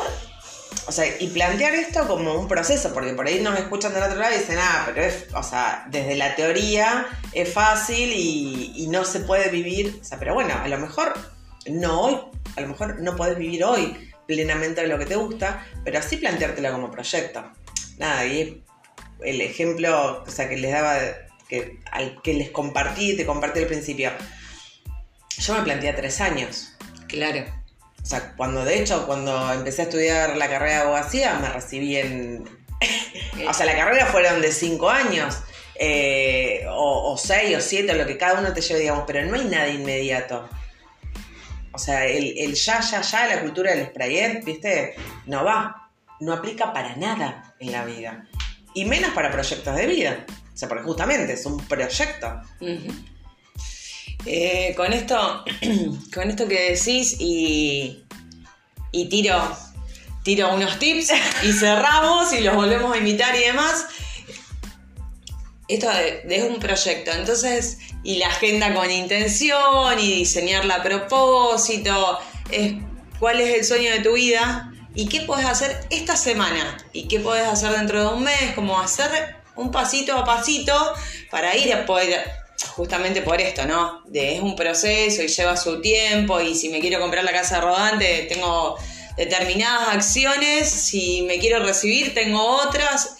o 0.88 0.92
sea, 0.92 1.06
y 1.20 1.28
plantear 1.28 1.76
esto 1.76 2.08
como 2.08 2.34
un 2.34 2.48
proceso, 2.48 2.94
porque 2.94 3.14
por 3.14 3.28
ahí 3.28 3.42
nos 3.42 3.60
escuchan 3.60 3.94
del 3.94 4.04
otro 4.04 4.18
lado 4.18 4.34
y 4.34 4.40
dicen, 4.40 4.58
ah, 4.60 4.84
pero 4.86 5.02
es, 5.02 5.26
o 5.34 5.44
sea, 5.44 5.86
desde 5.90 6.16
la 6.16 6.36
teoría 6.36 7.08
es 7.34 7.52
fácil 7.52 8.12
y, 8.14 8.88
no 8.90 9.04
se 9.04 9.20
puede 9.20 9.50
vivir, 9.50 10.00
o 10.02 10.04
sea, 10.04 10.18
pero 10.18 10.34
bueno, 10.34 10.54
a 10.54 10.68
lo 10.70 10.78
mejor 10.78 11.14
no 11.68 12.02
hoy, 12.02 12.18
a 12.56 12.62
lo 12.62 12.70
mejor 12.70 13.02
no 13.02 13.18
podés 13.18 13.38
vivir 13.38 13.66
hoy 13.66 14.12
plenamente 14.26 14.82
de 14.82 14.88
lo 14.88 14.98
que 14.98 15.06
te 15.06 15.16
gusta, 15.16 15.66
pero 15.84 16.00
así 16.00 16.18
planteártelo 16.18 16.72
como 16.72 16.90
proyecto. 16.90 17.44
Nada, 17.98 18.26
y 18.26 18.64
el 19.24 19.42
ejemplo, 19.42 20.24
o 20.26 20.32
sea, 20.32 20.48
que 20.48 20.56
les 20.56 20.72
daba, 20.72 21.00
que, 21.50 21.80
al 21.92 22.22
que 22.22 22.34
les 22.34 22.50
compartí, 22.52 23.18
te 23.18 23.26
compartí 23.26 23.60
al 23.60 23.68
principio, 23.68 24.12
yo 25.38 25.54
me 25.54 25.64
planteé 25.64 25.92
tres 25.94 26.22
años. 26.22 26.74
Claro. 27.08 27.57
O 28.08 28.10
sea, 28.10 28.32
cuando 28.38 28.64
de 28.64 28.80
hecho, 28.80 29.06
cuando 29.06 29.52
empecé 29.52 29.82
a 29.82 29.86
estudiar 29.86 30.38
la 30.38 30.48
carrera 30.48 30.76
de 30.76 30.82
abogacía, 30.84 31.38
me 31.40 31.50
recibí 31.50 31.98
en. 31.98 32.50
o 33.50 33.54
sea, 33.54 33.66
la 33.66 33.76
carrera 33.76 34.06
fueron 34.06 34.40
de 34.40 34.50
cinco 34.54 34.90
años, 34.90 35.40
eh, 35.76 36.66
o, 36.70 37.18
seis 37.18 37.58
o 37.58 37.60
siete, 37.60 37.94
lo 37.96 38.08
que 38.08 38.18
cada 38.18 38.40
uno 38.40 38.54
te 38.54 38.62
lleve, 38.62 38.80
digamos, 38.80 39.04
pero 39.06 39.26
no 39.26 39.36
hay 39.36 39.44
nada 39.44 39.68
inmediato. 39.68 40.48
O 41.74 41.78
sea, 41.78 42.06
el, 42.06 42.54
ya, 42.56 42.80
ya, 42.80 43.02
ya, 43.02 43.28
la 43.28 43.42
cultura 43.42 43.72
del 43.72 43.88
sprayet, 43.88 44.42
¿viste? 44.46 44.96
No 45.26 45.44
va. 45.44 45.90
No 46.22 46.32
aplica 46.32 46.72
para 46.72 46.96
nada 46.96 47.56
en 47.60 47.74
la 47.74 47.84
vida. 47.84 48.26
Y 48.74 48.86
menos 48.86 49.12
para 49.12 49.30
proyectos 49.30 49.76
de 49.76 49.86
vida. 49.86 50.26
O 50.54 50.58
sea, 50.58 50.70
porque 50.70 50.86
justamente 50.86 51.34
es 51.34 51.46
un 51.46 51.58
proyecto. 51.68 52.42
Eh, 54.30 54.74
con 54.76 54.92
esto, 54.92 55.46
con 56.14 56.30
esto 56.30 56.50
que 56.50 56.72
decís 56.74 57.16
y, 57.18 58.04
y 58.92 59.08
tiro, 59.08 59.42
tiro 60.24 60.54
unos 60.54 60.78
tips 60.80 61.14
y 61.44 61.54
cerramos 61.54 62.34
y 62.34 62.42
los 62.42 62.54
volvemos 62.54 62.94
a 62.94 62.98
imitar 62.98 63.34
y 63.38 63.46
demás. 63.46 63.86
Esto 65.70 65.90
es 65.92 66.44
un 66.44 66.60
proyecto, 66.60 67.12
entonces, 67.12 67.78
y 68.04 68.18
la 68.18 68.28
agenda 68.28 68.74
con 68.74 68.92
intención 68.92 69.98
y 69.98 70.16
diseñarla 70.16 70.76
a 70.76 70.84
propósito, 70.84 72.20
es 72.52 72.74
cuál 73.20 73.40
es 73.40 73.56
el 73.58 73.64
sueño 73.64 73.92
de 73.92 74.00
tu 74.00 74.14
vida 74.14 74.74
y 74.94 75.08
qué 75.08 75.22
puedes 75.22 75.46
hacer 75.46 75.88
esta 75.90 76.18
semana 76.18 76.78
y 76.92 77.08
qué 77.08 77.22
puedes 77.22 77.48
hacer 77.48 77.72
dentro 77.72 78.02
de 78.02 78.16
un 78.16 78.24
mes, 78.24 78.54
como 78.56 78.78
hacer 78.78 79.38
un 79.56 79.72
pasito 79.72 80.18
a 80.18 80.26
pasito 80.26 80.74
para 81.32 81.56
ir 81.56 81.74
a 81.74 81.86
poder 81.86 82.47
justamente 82.78 83.24
por 83.24 83.42
esto, 83.42 83.66
¿no? 83.66 84.04
De, 84.06 84.36
es 84.36 84.42
un 84.42 84.56
proceso 84.56 85.24
y 85.24 85.28
lleva 85.28 85.58
su 85.58 85.82
tiempo 85.82 86.40
y 86.40 86.54
si 86.54 86.70
me 86.70 86.80
quiero 86.80 87.00
comprar 87.00 87.24
la 87.24 87.32
casa 87.32 87.60
rodante 87.60 88.28
tengo 88.30 88.78
determinadas 89.18 89.96
acciones, 89.96 90.70
si 90.70 91.24
me 91.24 91.40
quiero 91.40 91.66
recibir 91.66 92.14
tengo 92.14 92.40
otras 92.40 93.18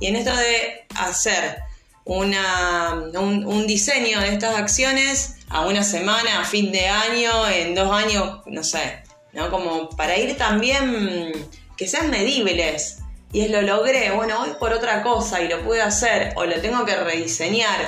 y 0.00 0.06
en 0.06 0.16
esto 0.16 0.34
de 0.34 0.86
hacer 0.96 1.58
una, 2.06 2.94
un, 3.14 3.66
diseño 3.66 4.20
de 4.20 4.32
estas 4.32 4.56
acciones 4.56 5.36
a 5.50 5.66
una 5.66 5.84
semana, 5.84 6.40
a 6.40 6.44
fin 6.44 6.72
de 6.72 6.88
año, 6.88 7.48
en 7.48 7.74
dos 7.74 7.92
años, 7.92 8.40
no 8.46 8.64
sé, 8.64 9.02
¿no? 9.32 9.50
Como 9.50 9.90
para 9.90 10.16
ir 10.16 10.36
también 10.36 11.32
que 11.76 11.86
sean 11.86 12.10
medibles. 12.10 12.98
Y 13.32 13.42
es 13.42 13.50
lo 13.50 13.62
logré, 13.62 14.10
bueno, 14.12 14.38
voy 14.38 14.50
por 14.58 14.72
otra 14.72 15.02
cosa 15.02 15.42
y 15.42 15.48
lo 15.48 15.62
puedo 15.64 15.82
hacer 15.82 16.32
o 16.36 16.44
lo 16.44 16.60
tengo 16.60 16.84
que 16.84 16.94
rediseñar 16.96 17.80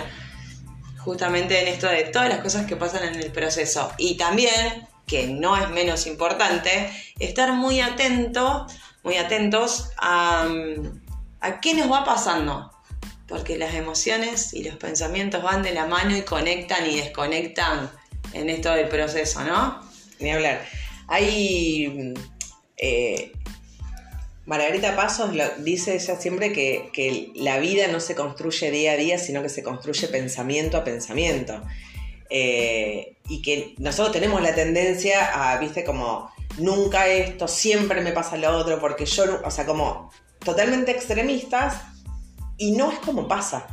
justamente 1.06 1.62
en 1.62 1.68
esto 1.68 1.86
de 1.86 2.02
todas 2.02 2.28
las 2.28 2.40
cosas 2.40 2.66
que 2.66 2.74
pasan 2.74 3.04
en 3.04 3.14
el 3.14 3.30
proceso. 3.30 3.92
Y 3.96 4.16
también, 4.16 4.88
que 5.06 5.28
no 5.28 5.56
es 5.56 5.70
menos 5.70 6.08
importante, 6.08 6.90
estar 7.20 7.52
muy 7.52 7.80
atento, 7.80 8.66
muy 9.04 9.16
atentos 9.16 9.90
a, 9.98 10.48
a 11.40 11.60
qué 11.60 11.74
nos 11.74 11.90
va 11.90 12.04
pasando. 12.04 12.72
Porque 13.28 13.56
las 13.56 13.74
emociones 13.74 14.52
y 14.52 14.64
los 14.64 14.74
pensamientos 14.76 15.44
van 15.44 15.62
de 15.62 15.72
la 15.72 15.86
mano 15.86 16.16
y 16.16 16.22
conectan 16.22 16.90
y 16.90 16.96
desconectan 16.96 17.88
en 18.32 18.50
esto 18.50 18.72
del 18.72 18.88
proceso, 18.88 19.44
¿no? 19.44 19.80
Ni 20.18 20.32
hablar. 20.32 20.66
Hay 21.06 22.14
eh, 22.78 23.32
Margarita 24.46 24.94
Pasos 24.94 25.32
dice 25.58 25.96
ella 25.96 26.16
siempre 26.16 26.52
que, 26.52 27.32
la 27.34 27.58
vida 27.58 27.88
no 27.88 27.98
se 27.98 28.14
construye 28.14 28.70
día 28.70 28.92
a 28.92 28.96
día, 28.96 29.18
sino 29.18 29.42
que 29.42 29.48
se 29.48 29.62
construye 29.62 30.06
pensamiento 30.06 30.76
a 30.76 30.84
pensamiento. 30.84 31.60
Eh, 32.30 33.16
y 33.28 33.42
que 33.42 33.74
nosotros 33.78 34.12
tenemos 34.12 34.40
la 34.42 34.54
tendencia 34.54 35.52
a, 35.52 35.58
viste, 35.58 35.84
como 35.84 36.30
nunca 36.58 37.08
esto, 37.08 37.48
siempre 37.48 38.00
me 38.00 38.12
pasa 38.12 38.36
lo 38.36 38.56
otro, 38.56 38.80
porque 38.80 39.04
yo, 39.04 39.40
o 39.44 39.50
sea, 39.50 39.66
como 39.66 40.12
totalmente 40.44 40.92
extremistas, 40.92 41.82
y 42.56 42.72
no 42.72 42.90
es 42.90 42.98
como 43.00 43.26
pasa. 43.26 43.66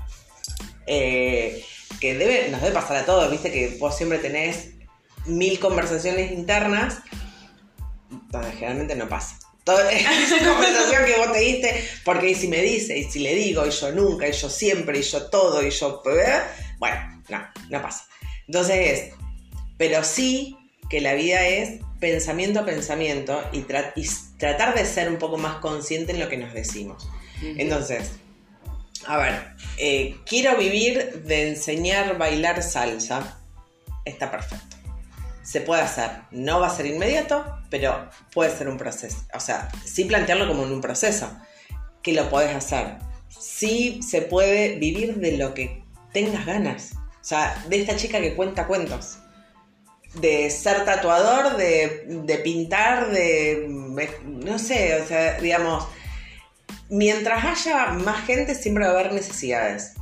Eh, 0.87 1.63
que 1.99 2.15
debe, 2.15 2.49
nos 2.49 2.61
debe 2.61 2.73
pasar 2.73 2.97
a 2.97 3.05
todos, 3.05 3.29
viste, 3.29 3.51
que 3.51 3.77
vos 3.79 3.95
siempre 3.95 4.17
tenés 4.17 4.71
mil 5.25 5.59
conversaciones 5.59 6.31
internas, 6.31 6.99
donde 8.29 8.51
generalmente 8.51 8.95
no 8.95 9.07
pasa. 9.07 9.42
Toda 9.63 9.89
esa 9.91 10.39
conversación 10.39 11.05
que 11.05 11.17
vos 11.17 11.32
te 11.32 11.39
diste, 11.39 11.88
porque 12.03 12.36
si 12.36 12.48
me 12.48 12.62
dice, 12.62 12.98
y 12.98 13.03
si 13.05 13.20
le 13.20 13.36
digo, 13.36 13.65
y 13.65 13.72
yo 13.72 13.91
nunca, 13.91 14.27
y 14.27 14.34
yo 14.34 14.50
siempre, 14.50 15.00
y 15.00 15.03
yo 15.03 15.29
todo, 15.29 15.65
y 15.65 15.70
yo. 15.70 16.01
¿eh? 16.05 16.41
Bueno, 16.79 17.24
no, 17.29 17.48
no 17.70 17.82
pasa. 17.82 18.08
Entonces 18.48 18.91
es, 18.91 19.13
pero 19.77 20.03
sí 20.03 20.58
que 20.89 21.00
la 21.00 21.13
vida 21.13 21.48
es 21.48 21.79
pensamiento 22.00 22.60
a 22.60 22.65
pensamiento 22.65 23.41
y, 23.53 23.62
tratar 24.38 24.75
de 24.75 24.86
ser 24.86 25.10
un 25.10 25.17
poco 25.17 25.38
más 25.38 25.55
consciente 25.55 26.12
en 26.12 26.20
lo 26.20 26.27
que 26.27 26.38
nos 26.38 26.53
decimos. 26.53 27.08
Entonces, 27.41 28.12
a 29.05 29.17
ver, 29.17 29.48
eh, 29.77 30.15
quiero 30.25 30.58
vivir 30.58 31.24
de 31.24 31.50
enseñar 31.50 32.10
a 32.10 32.13
bailar 32.13 32.62
salsa. 32.62 33.39
Está 34.05 34.29
perfecto 34.29 34.82
se 35.43 35.62
puede 35.62 35.81
hacer. 35.81 36.09
No 36.31 36.59
va 36.59 36.67
a 36.67 36.75
ser 36.75 36.85
inmediato, 36.85 37.59
pero 37.69 38.09
puede 38.33 38.55
ser 38.55 38.67
un 38.69 38.77
proceso. 38.77 39.17
O 39.33 39.39
sea, 39.39 39.69
sí 39.85 40.05
plantearlo 40.05 40.47
como 40.47 40.63
un 40.63 40.81
proceso. 40.81 41.29
que 42.01 42.13
lo 42.13 42.29
podés 42.29 42.53
hacer. 42.53 42.97
Sí 43.29 44.01
se 44.03 44.21
puede 44.21 44.75
vivir 44.75 45.15
de 45.15 45.38
lo 45.38 45.53
que 45.53 45.83
tengas 46.12 46.45
ganas. 46.45 46.91
O 46.95 47.23
sea, 47.23 47.63
de 47.69 47.79
esta 47.79 47.95
chica 47.95 48.19
que 48.19 48.35
cuenta 48.35 48.67
cuentos. 48.67 49.19
De 50.15 50.50
ser 50.50 50.83
tatuador, 50.83 51.55
de, 51.55 52.05
de 52.07 52.38
pintar, 52.39 53.09
de... 53.09 53.65
No 53.67 54.59
sé, 54.59 55.01
o 55.01 55.07
sea, 55.07 55.39
digamos, 55.39 55.88
mientras 56.89 57.43
haya 57.45 57.88
más 57.93 58.25
gente 58.25 58.53
siempre 58.53 58.85
va 58.85 58.91
a 58.91 59.00
haber 59.00 59.13
necesidades. 59.13 59.93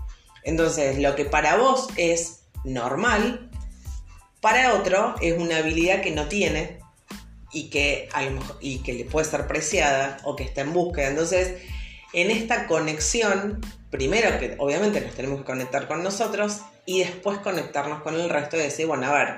Entonces, 0.43 0.97
lo 0.97 1.15
que 1.15 1.25
para 1.25 1.55
vos 1.57 1.87
es 1.97 2.45
normal, 2.63 3.50
para 4.41 4.73
otro 4.73 5.15
es 5.21 5.37
una 5.37 5.57
habilidad 5.57 6.01
que 6.01 6.11
no 6.11 6.27
tiene 6.27 6.79
y 7.51 7.69
que, 7.69 8.09
y 8.59 8.79
que 8.79 8.93
le 8.93 9.05
puede 9.05 9.25
ser 9.25 9.47
preciada 9.47 10.17
o 10.23 10.35
que 10.35 10.43
está 10.43 10.61
en 10.61 10.73
búsqueda. 10.73 11.07
Entonces, 11.09 11.61
en 12.13 12.31
esta 12.31 12.67
conexión, 12.67 13.61
primero 13.89 14.39
que 14.39 14.55
obviamente 14.57 14.99
nos 15.01 15.13
tenemos 15.13 15.39
que 15.39 15.45
conectar 15.45 15.87
con 15.87 16.03
nosotros 16.03 16.61
y 16.85 16.99
después 16.99 17.37
conectarnos 17.39 18.01
con 18.01 18.15
el 18.15 18.29
resto 18.29 18.57
y 18.57 18.61
decir, 18.61 18.87
bueno, 18.87 19.07
a 19.07 19.13
ver, 19.13 19.37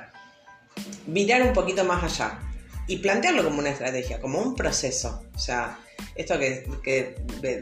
mirar 1.05 1.41
un 1.43 1.53
poquito 1.53 1.83
más 1.83 2.03
allá 2.03 2.39
y 2.87 2.97
plantearlo 2.97 3.43
como 3.43 3.59
una 3.59 3.71
estrategia, 3.71 4.21
como 4.21 4.39
un 4.39 4.55
proceso. 4.55 5.23
O 5.35 5.39
sea, 5.39 5.79
esto 6.15 6.39
que, 6.39 6.65
que 6.81 7.15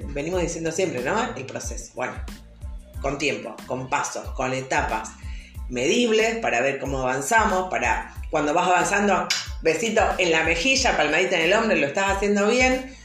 venimos 0.09 0.41
diciendo 0.41 0.71
siempre, 0.71 1.01
¿no? 1.01 1.35
El 1.35 1.45
proceso. 1.45 1.91
Bueno, 1.95 2.13
con 3.01 3.17
tiempo, 3.17 3.55
con 3.65 3.89
pasos, 3.89 4.29
con 4.31 4.53
etapas 4.53 5.09
medibles 5.71 6.37
para 6.37 6.61
ver 6.61 6.79
cómo 6.79 6.99
avanzamos, 6.99 7.69
para 7.69 8.13
cuando 8.29 8.53
vas 8.53 8.67
avanzando, 8.67 9.27
besito 9.61 10.01
en 10.17 10.31
la 10.31 10.43
mejilla, 10.43 10.95
palmadita 10.95 11.37
en 11.37 11.43
el 11.43 11.53
hombro, 11.53 11.75
lo 11.75 11.87
estás 11.87 12.17
haciendo 12.17 12.47
bien. 12.47 12.95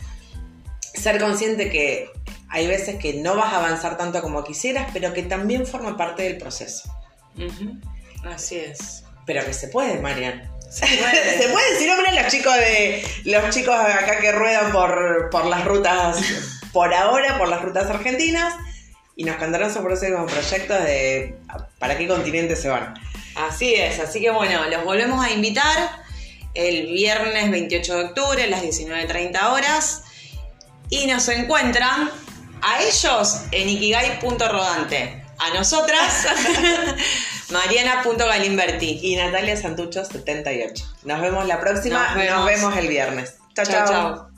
Ser 0.80 1.20
consciente 1.20 1.70
que 1.70 2.10
hay 2.48 2.66
veces 2.66 2.96
que 2.96 3.14
no 3.14 3.36
vas 3.36 3.52
a 3.52 3.58
avanzar 3.58 3.96
tanto 3.96 4.20
como 4.20 4.44
quisieras, 4.44 4.88
pero 4.92 5.12
que 5.14 5.22
también 5.22 5.66
forma 5.66 5.96
parte 5.96 6.24
del 6.24 6.38
proceso. 6.38 6.90
Así 8.24 8.56
es. 8.56 9.04
Pero 9.26 9.44
que 9.44 9.52
se 9.52 9.68
puede, 9.68 10.00
Marian. 10.00 10.50
Se 10.68 10.86
puede, 10.86 11.38
se 11.42 11.48
puede 11.48 11.72
decir, 11.72 11.90
hombre, 11.90 12.20
los 12.20 12.32
chicos 12.32 12.54
de. 12.54 13.04
Los 13.24 13.50
chicos 13.54 13.74
acá 13.74 14.18
que 14.20 14.32
ruedan 14.32 14.72
por, 14.72 15.28
por 15.30 15.46
las 15.46 15.64
rutas, 15.64 16.18
por 16.72 16.92
ahora, 16.92 17.38
por 17.38 17.48
las 17.48 17.62
rutas 17.62 17.88
argentinas 17.90 18.54
y 19.16 19.24
nos 19.24 19.36
contarán 19.36 19.72
sus 19.72 19.82
próximos 19.82 20.30
proyectos 20.30 20.84
de 20.84 21.36
para 21.78 21.96
qué 21.96 22.06
continente 22.06 22.54
se 22.54 22.68
van. 22.68 22.94
Así 23.34 23.74
es, 23.74 23.98
así 23.98 24.20
que 24.20 24.30
bueno, 24.30 24.64
los 24.66 24.84
volvemos 24.84 25.24
a 25.24 25.30
invitar 25.30 26.06
el 26.54 26.86
viernes 26.86 27.50
28 27.50 27.96
de 27.96 28.04
octubre 28.04 28.42
a 28.42 28.46
las 28.46 28.62
19.30 28.62 29.52
horas 29.52 30.04
y 30.90 31.06
nos 31.06 31.28
encuentran 31.28 32.10
a 32.62 32.82
ellos 32.82 33.42
en 33.50 33.68
ikigai.rodante. 33.68 35.22
A 35.38 35.52
nosotras, 35.52 36.26
mariana.galimberti. 37.50 39.00
Y 39.02 39.16
Natalia 39.16 39.54
Santucho 39.56 40.02
78. 40.02 40.84
Nos 41.04 41.20
vemos 41.20 41.46
la 41.46 41.60
próxima, 41.60 42.14
nos 42.14 42.46
vemos, 42.46 42.74
el 42.76 42.88
viernes. 42.88 43.34
chao. 43.54 43.64
chao. 43.66 44.35